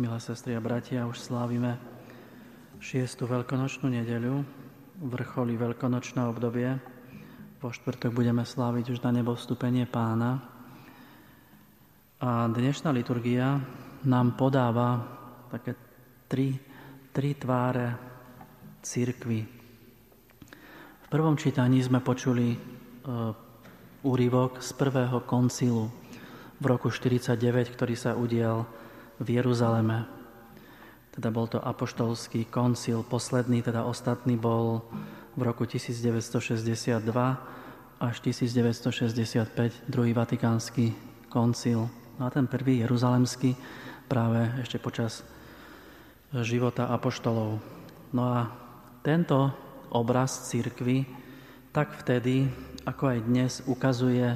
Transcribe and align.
Milé 0.00 0.16
sestry 0.16 0.56
a 0.56 0.64
bratia, 0.64 1.04
už 1.04 1.20
slávime 1.20 1.76
šiestu 2.80 3.28
veľkonočnú 3.28 3.92
nedeľu, 3.92 4.40
vrcholí 4.96 5.60
veľkonočné 5.60 6.24
obdobie. 6.24 6.80
Po 7.60 7.68
štvrtok 7.68 8.08
budeme 8.08 8.48
sláviť 8.48 8.96
už 8.96 9.04
na 9.04 9.12
nebo 9.12 9.36
vstupenie 9.36 9.84
pána. 9.84 10.40
A 12.16 12.48
dnešná 12.48 12.96
liturgia 12.96 13.60
nám 14.08 14.40
podáva 14.40 15.04
také 15.52 15.76
tri, 16.32 16.56
tri 17.12 17.36
tváre 17.36 17.92
církvy. 18.80 19.40
V 20.96 21.06
prvom 21.12 21.36
čítaní 21.36 21.84
sme 21.84 22.00
počuli 22.00 22.56
e, 22.56 22.58
úryvok 24.00 24.64
z 24.64 24.70
prvého 24.80 25.20
koncilu 25.28 25.92
v 26.56 26.64
roku 26.64 26.88
49, 26.88 27.36
ktorý 27.76 27.92
sa 28.00 28.16
udial 28.16 28.64
v 29.20 29.26
Jeruzaleme. 29.36 30.08
Teda 31.12 31.28
bol 31.28 31.46
to 31.46 31.60
apoštolský 31.60 32.48
koncil, 32.48 33.04
posledný, 33.04 33.60
teda 33.60 33.84
ostatný 33.84 34.40
bol 34.40 34.82
v 35.36 35.40
roku 35.44 35.68
1962 35.68 37.04
až 38.00 38.14
1965, 38.24 39.84
druhý 39.86 40.16
vatikánsky 40.16 40.96
koncil. 41.28 41.92
No 42.16 42.22
a 42.26 42.30
ten 42.32 42.48
prvý 42.48 42.80
jeruzalemský 42.80 43.54
práve 44.08 44.48
ešte 44.64 44.80
počas 44.80 45.22
života 46.40 46.88
apoštolov. 46.88 47.60
No 48.16 48.22
a 48.24 48.48
tento 49.04 49.52
obraz 49.92 50.48
církvy 50.48 51.04
tak 51.70 51.94
vtedy, 52.02 52.50
ako 52.82 53.14
aj 53.14 53.18
dnes, 53.30 53.52
ukazuje 53.66 54.34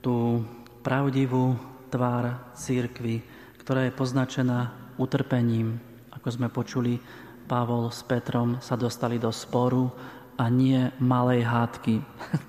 tú 0.00 0.40
pravdivú 0.80 1.56
tvár 1.92 2.40
církvy, 2.56 3.20
ktorá 3.64 3.88
je 3.88 3.96
poznačená 3.96 4.76
utrpením. 5.00 5.80
Ako 6.12 6.28
sme 6.28 6.52
počuli, 6.52 7.00
Pavol 7.48 7.88
s 7.88 8.04
Petrom 8.04 8.60
sa 8.60 8.76
dostali 8.76 9.16
do 9.16 9.32
sporu 9.32 9.88
a 10.36 10.52
nie 10.52 10.92
malej 11.00 11.48
hádky. 11.48 11.96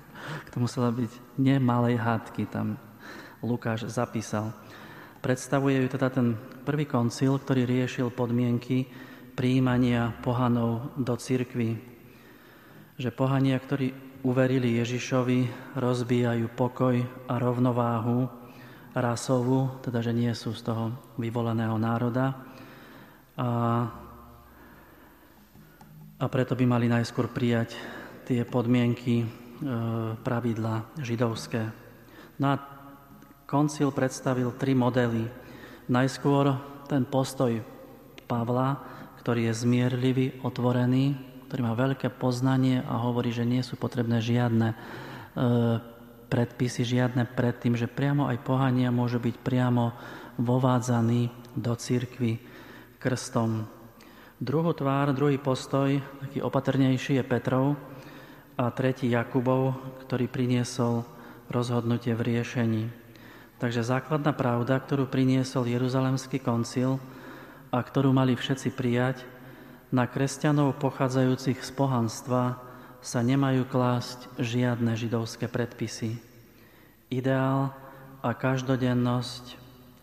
to 0.52 0.56
musela 0.60 0.92
byť 0.92 1.40
nie 1.40 1.56
malej 1.56 1.96
hádky, 1.96 2.44
tam 2.52 2.76
Lukáš 3.40 3.88
zapísal. 3.88 4.52
Predstavuje 5.24 5.84
ju 5.84 5.88
teda 5.88 6.12
ten 6.12 6.36
prvý 6.68 6.84
koncil, 6.84 7.40
ktorý 7.40 7.64
riešil 7.64 8.12
podmienky 8.12 8.84
príjmania 9.32 10.12
pohanov 10.20 10.92
do 11.00 11.16
cirkvy. 11.16 11.80
Že 12.96 13.10
pohania, 13.12 13.56
ktorí 13.60 13.92
uverili 14.24 14.80
Ježišovi, 14.80 15.72
rozbijajú 15.76 16.46
pokoj 16.56 16.96
a 17.28 17.34
rovnováhu 17.36 18.45
rasovú, 18.96 19.76
teda 19.84 20.00
že 20.00 20.16
nie 20.16 20.32
sú 20.32 20.56
z 20.56 20.64
toho 20.64 20.88
vyvoleného 21.20 21.76
národa. 21.76 22.32
A, 23.36 23.48
a 26.16 26.24
preto 26.32 26.56
by 26.56 26.64
mali 26.64 26.88
najskôr 26.88 27.28
prijať 27.28 27.76
tie 28.24 28.48
podmienky, 28.48 29.22
e, 29.22 29.26
pravidla 30.24 30.88
židovské. 30.96 31.68
No 32.40 32.56
koncil 33.44 33.92
predstavil 33.92 34.56
tri 34.56 34.72
modely. 34.72 35.28
Najskôr 35.92 36.56
ten 36.88 37.04
postoj 37.04 37.60
Pavla, 38.26 38.80
ktorý 39.22 39.52
je 39.52 39.54
zmierlivý, 39.62 40.26
otvorený, 40.42 41.14
ktorý 41.46 41.60
má 41.62 41.78
veľké 41.78 42.10
poznanie 42.16 42.82
a 42.82 42.98
hovorí, 42.98 43.30
že 43.30 43.46
nie 43.46 43.62
sú 43.62 43.78
potrebné 43.78 44.18
žiadne 44.18 44.72
e, 44.72 44.76
predpisy 46.26 46.82
žiadne 46.82 47.26
predtým, 47.32 47.78
že 47.78 47.90
priamo 47.90 48.26
aj 48.26 48.42
pohania 48.42 48.90
môžu 48.90 49.22
byť 49.22 49.36
priamo 49.40 49.94
vovádzaní 50.36 51.30
do 51.56 51.72
církvy 51.72 52.42
krstom. 53.00 53.64
Druhú 54.36 54.76
tvár, 54.76 55.16
druhý 55.16 55.40
postoj, 55.40 55.96
taký 55.96 56.44
opatrnejší 56.44 57.16
je 57.16 57.24
Petrov 57.24 57.72
a 58.60 58.68
tretí 58.68 59.08
Jakubov, 59.08 59.80
ktorý 60.04 60.28
priniesol 60.28 61.08
rozhodnutie 61.48 62.12
v 62.12 62.36
riešení. 62.36 62.84
Takže 63.56 63.80
základná 63.80 64.36
pravda, 64.36 64.76
ktorú 64.76 65.08
priniesol 65.08 65.64
Jeruzalemský 65.64 66.44
koncil 66.44 67.00
a 67.72 67.80
ktorú 67.80 68.12
mali 68.12 68.36
všetci 68.36 68.76
prijať, 68.76 69.24
na 69.94 70.04
kresťanov 70.04 70.76
pochádzajúcich 70.82 71.62
z 71.62 71.70
pohanstva 71.72 72.58
sa 73.06 73.22
nemajú 73.22 73.70
klásť 73.70 74.26
žiadne 74.34 74.98
židovské 74.98 75.46
predpisy. 75.46 76.18
Ideál 77.06 77.70
a 78.18 78.34
každodennosť 78.34 79.54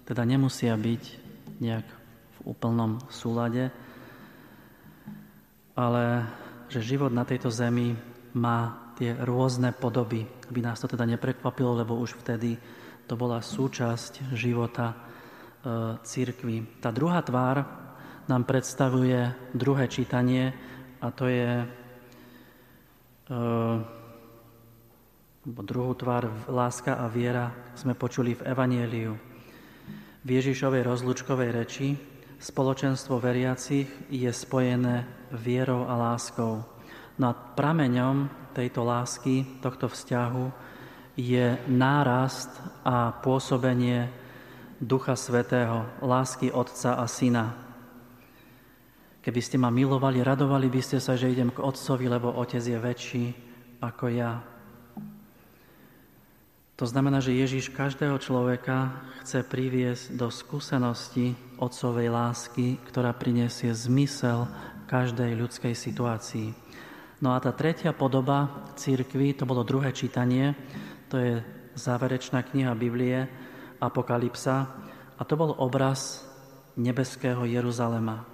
teda 0.08 0.24
nemusia 0.24 0.72
byť 0.80 1.04
nejak 1.60 1.84
v 1.84 2.38
úplnom 2.48 3.04
súlade, 3.12 3.76
ale 5.76 6.24
že 6.72 6.96
život 6.96 7.12
na 7.12 7.28
tejto 7.28 7.52
zemi 7.52 7.92
má 8.40 8.96
tie 8.96 9.12
rôzne 9.20 9.76
podoby, 9.76 10.24
aby 10.48 10.64
nás 10.64 10.80
to 10.80 10.88
teda 10.88 11.04
neprekvapilo, 11.04 11.76
lebo 11.76 12.00
už 12.00 12.24
vtedy 12.24 12.56
to 13.04 13.20
bola 13.20 13.44
súčasť 13.44 14.32
života 14.32 14.96
e, 14.96 14.96
církvy. 16.00 16.80
Tá 16.80 16.88
druhá 16.96 17.20
tvár 17.20 17.68
nám 18.32 18.48
predstavuje 18.48 19.28
druhé 19.52 19.92
čítanie 19.92 20.56
a 21.04 21.12
to 21.12 21.28
je 21.28 21.83
druhú 25.44 25.94
tvár 25.96 26.28
láska 26.48 27.00
a 27.00 27.08
viera 27.08 27.52
sme 27.76 27.96
počuli 27.96 28.36
v 28.36 28.46
Evanieliu. 28.48 29.14
V 30.24 30.30
Ježišovej 30.32 30.88
rozlučkovej 30.88 31.50
reči 31.52 31.88
spoločenstvo 32.40 33.20
veriacich 33.20 33.88
je 34.08 34.32
spojené 34.32 35.08
vierou 35.36 35.88
a 35.88 35.96
láskou. 35.96 36.64
No 37.20 37.26
a 37.32 37.36
prameňom 37.36 38.52
tejto 38.56 38.84
lásky, 38.84 39.60
tohto 39.60 39.88
vzťahu 39.88 40.46
je 41.20 41.60
nárast 41.70 42.50
a 42.84 43.12
pôsobenie 43.24 44.10
Ducha 44.84 45.16
Svetého, 45.16 45.88
lásky 46.04 46.52
Otca 46.52 47.00
a 47.00 47.06
Syna. 47.08 47.73
Keby 49.24 49.40
ste 49.40 49.56
ma 49.56 49.72
milovali, 49.72 50.20
radovali 50.20 50.68
by 50.68 50.82
ste 50.84 51.00
sa, 51.00 51.16
že 51.16 51.32
idem 51.32 51.48
k 51.48 51.64
Otcovi, 51.64 52.12
lebo 52.12 52.36
Otec 52.36 52.60
je 52.60 52.76
väčší 52.76 53.26
ako 53.80 54.12
ja. 54.12 54.44
To 56.76 56.84
znamená, 56.84 57.24
že 57.24 57.32
Ježíš 57.32 57.72
každého 57.72 58.20
človeka 58.20 59.00
chce 59.24 59.48
priviesť 59.48 60.20
do 60.20 60.28
skúsenosti 60.28 61.32
Otcovej 61.56 62.12
lásky, 62.12 62.84
ktorá 62.92 63.16
prinesie 63.16 63.72
zmysel 63.72 64.52
každej 64.92 65.40
ľudskej 65.40 65.72
situácii. 65.72 66.52
No 67.24 67.32
a 67.32 67.40
tá 67.40 67.56
tretia 67.56 67.96
podoba 67.96 68.68
církvy, 68.76 69.40
to 69.40 69.48
bolo 69.48 69.64
druhé 69.64 69.96
čítanie, 69.96 70.52
to 71.08 71.16
je 71.16 71.34
záverečná 71.80 72.44
kniha 72.44 72.76
Biblie, 72.76 73.32
Apokalypsa, 73.80 74.68
a 75.16 75.22
to 75.24 75.40
bol 75.40 75.56
obraz 75.56 76.28
nebeského 76.76 77.48
Jeruzalema. 77.48 78.33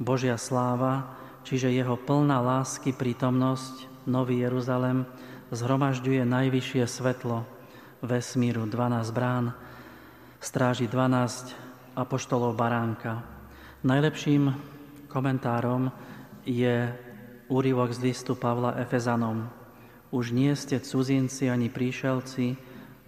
Božia 0.00 0.40
sláva, 0.40 1.12
čiže 1.44 1.68
jeho 1.68 1.92
plná 2.00 2.40
lásky 2.40 2.96
prítomnosť, 2.96 4.08
Nový 4.08 4.40
Jeruzalem, 4.40 5.04
zhromažďuje 5.52 6.24
najvyššie 6.24 6.88
svetlo 6.88 7.44
vesmíru, 8.00 8.64
12 8.64 9.12
brán, 9.12 9.52
stráži 10.40 10.88
12 10.88 11.52
apoštolov 12.00 12.56
baránka. 12.56 13.20
Najlepším 13.84 14.56
komentárom 15.12 15.92
je 16.48 16.96
úryvok 17.52 17.92
z 17.92 18.08
listu 18.08 18.32
Pavla 18.32 18.80
Efezanom. 18.80 19.52
Už 20.16 20.32
nie 20.32 20.56
ste 20.56 20.80
cudzinci 20.80 21.52
ani 21.52 21.68
príšelci, 21.68 22.56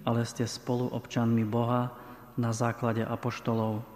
ale 0.04 0.28
ste 0.28 0.44
spoluobčanmi 0.44 1.48
Boha 1.48 1.88
na 2.36 2.52
základe 2.52 3.00
apoštolov 3.00 3.91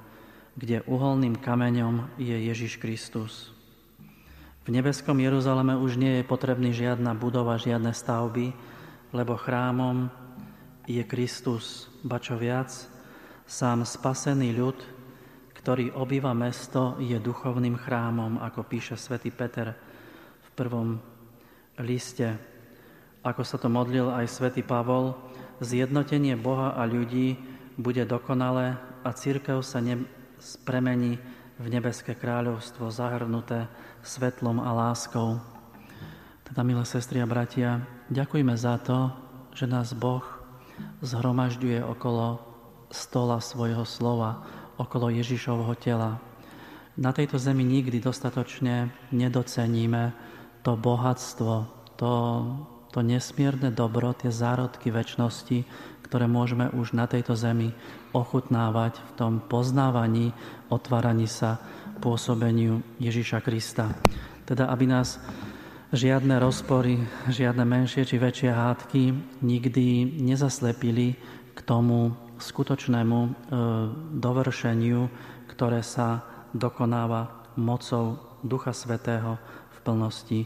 kde 0.56 0.81
uholným 0.89 1.37
kameňom 1.37 2.16
je 2.16 2.33
Ježiš 2.33 2.80
Kristus. 2.80 3.53
V 4.65 4.72
nebeskom 4.72 5.21
Jeruzaleme 5.21 5.77
už 5.78 6.01
nie 6.01 6.19
je 6.19 6.25
potrebný 6.27 6.75
žiadna 6.75 7.15
budova, 7.15 7.60
žiadne 7.60 7.92
stavby, 7.92 8.51
lebo 9.15 9.39
chrámom 9.39 10.10
je 10.89 11.04
Kristus, 11.07 11.92
ba 12.03 12.19
čo 12.19 12.34
viac, 12.34 12.72
sám 13.47 13.86
spasený 13.86 14.57
ľud, 14.57 14.78
ktorý 15.63 15.95
obýva 15.95 16.34
mesto, 16.34 16.98
je 16.98 17.15
duchovným 17.19 17.78
chrámom, 17.78 18.42
ako 18.42 18.66
píše 18.66 18.98
svätý 18.98 19.30
Peter 19.30 19.77
v 20.42 20.48
prvom 20.59 20.98
liste. 21.83 22.39
Ako 23.22 23.42
sa 23.42 23.59
to 23.59 23.66
modlil 23.66 24.10
aj 24.10 24.30
svätý 24.30 24.63
Pavol, 24.63 25.15
zjednotenie 25.59 26.39
Boha 26.39 26.75
a 26.75 26.86
ľudí 26.86 27.39
bude 27.77 28.03
dokonalé 28.07 28.78
a 29.03 29.10
církev 29.10 29.60
sa 29.60 29.83
ne, 29.83 30.07
spremení 30.38 31.18
v 31.56 31.66
nebeské 31.72 32.12
kráľovstvo 32.12 32.92
zahrnuté 32.92 33.68
svetlom 34.04 34.60
a 34.60 34.71
láskou. 34.77 35.41
Teda, 36.44 36.62
milé 36.62 36.84
sestry 36.84 37.24
a 37.24 37.27
bratia, 37.27 37.83
ďakujme 38.12 38.54
za 38.54 38.78
to, 38.78 39.10
že 39.56 39.66
nás 39.66 39.97
Boh 39.97 40.22
zhromažďuje 41.00 41.80
okolo 41.83 42.38
stola 42.92 43.41
svojho 43.41 43.83
slova, 43.88 44.44
okolo 44.77 45.10
Ježišovho 45.10 45.74
tela. 45.80 46.21
na 46.97 47.12
tejto 47.12 47.36
zemi 47.36 47.60
nikdy 47.60 48.00
dostatočne 48.00 48.89
nedoceníme 49.12 50.16
to 50.65 50.80
bohatstvo, 50.80 51.68
to, 52.00 52.12
to 52.92 52.98
nesmierne 53.04 53.68
dobro, 53.68 54.16
tie 54.16 54.32
zárodky 54.32 54.89
väčšnosti, 54.89 55.68
ktoré 56.06 56.30
môžeme 56.30 56.70
už 56.70 56.94
na 56.94 57.10
tejto 57.10 57.34
zemi 57.34 57.74
ochutnávať 58.14 59.03
v 59.03 59.10
tom 59.18 59.32
poznávaní, 59.42 60.30
otváraní 60.70 61.26
sa 61.26 61.58
pôsobeniu 61.98 62.80
Ježíša 63.03 63.42
Krista. 63.42 63.91
Teda, 64.47 64.70
aby 64.70 64.86
nás 64.86 65.18
žiadne 65.91 66.38
rozpory, 66.38 67.03
žiadne 67.26 67.66
menšie 67.66 68.06
či 68.06 68.16
väčšie 68.18 68.50
hádky 68.54 69.03
nikdy 69.42 70.18
nezaslepili 70.22 71.18
k 71.54 71.58
tomu 71.62 72.14
skutočnému 72.36 73.18
e, 73.26 73.30
dovršeniu, 74.20 75.08
ktoré 75.50 75.80
sa 75.80 76.22
dokonáva 76.53 77.53
mocou 77.56 78.20
Ducha 78.44 78.76
Svetého 78.76 79.41
v 79.72 79.76
plnosti 79.82 80.41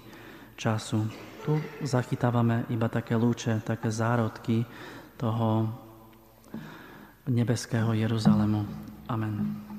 času. 0.54 1.08
Tu 1.40 1.56
zachytávame 1.82 2.68
iba 2.70 2.86
také 2.86 3.16
lúče, 3.16 3.64
také 3.64 3.88
zárodky 3.88 4.62
toho 5.20 5.68
nebeského 7.28 7.92
Jeruzalemu. 7.92 8.64
Amen. 9.08 9.69